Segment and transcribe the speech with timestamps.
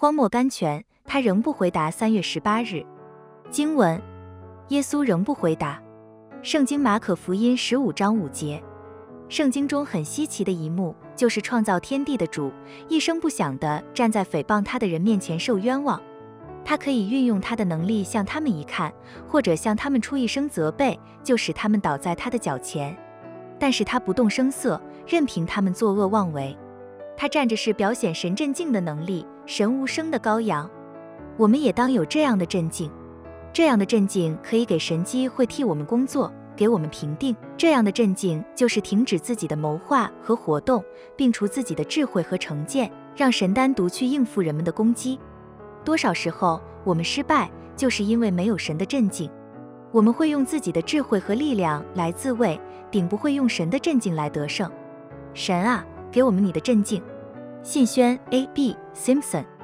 [0.00, 1.90] 荒漠甘泉，他仍不回答。
[1.90, 2.82] 三月十八日，
[3.50, 4.00] 经文，
[4.68, 5.78] 耶稣仍不回答。
[6.42, 8.62] 圣经马可福音十五章五节。
[9.28, 12.50] 圣经中很稀奇的一幕，就是创造天地的主
[12.88, 16.00] 一声不响地站在诽谤他的人面前受冤枉。
[16.64, 18.90] 他可以运用他的能力向他们一看，
[19.28, 22.96] 或者向他们出一声责备，就使他们倒在他的脚前。
[23.58, 26.56] 但是他不动声色，任凭他们作恶妄为。
[27.18, 30.70] 他站着是表显神镇静的能力，神无声的羔羊。
[31.36, 32.88] 我们也当有这样的镇静，
[33.52, 36.32] 这样的镇静可以给神机会替我们工作。
[36.54, 40.84] 给我们评定，这样的镇静就是停止自己的谋划和活动，
[41.16, 45.18] 并除自己的智慧和成见，让神单独去应付人们的攻击。
[45.84, 49.28] 多少时候我们失败，就是因为没有神的镇静。
[49.90, 54.70] 我们会用自己的智慧和力量来自卫，顶不会用神的镇静来得胜。
[55.34, 57.02] 神啊，给我们你的镇静。
[57.62, 58.46] 信宣 A.
[58.54, 58.76] B.
[58.94, 59.59] Simpson。